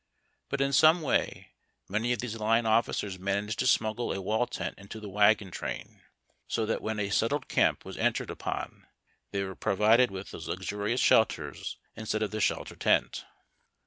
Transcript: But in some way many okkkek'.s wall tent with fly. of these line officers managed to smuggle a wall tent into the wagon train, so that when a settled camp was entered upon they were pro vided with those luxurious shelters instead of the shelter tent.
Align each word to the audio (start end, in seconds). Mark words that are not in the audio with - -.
But 0.49 0.61
in 0.61 0.73
some 0.73 1.03
way 1.03 1.51
many 1.87 2.07
okkkek'.s 2.09 2.09
wall 2.09 2.09
tent 2.09 2.09
with 2.09 2.09
fly. 2.09 2.11
of 2.13 2.19
these 2.21 2.35
line 2.37 2.65
officers 2.65 3.19
managed 3.19 3.59
to 3.59 3.67
smuggle 3.67 4.11
a 4.11 4.19
wall 4.19 4.47
tent 4.47 4.73
into 4.79 4.99
the 4.99 5.09
wagon 5.11 5.51
train, 5.51 6.01
so 6.47 6.65
that 6.65 6.81
when 6.81 6.99
a 6.99 7.11
settled 7.11 7.47
camp 7.47 7.85
was 7.85 7.97
entered 7.99 8.31
upon 8.31 8.87
they 9.29 9.43
were 9.43 9.53
pro 9.53 9.77
vided 9.77 10.09
with 10.09 10.31
those 10.31 10.47
luxurious 10.47 11.01
shelters 11.01 11.77
instead 11.95 12.23
of 12.23 12.31
the 12.31 12.41
shelter 12.41 12.75
tent. 12.75 13.25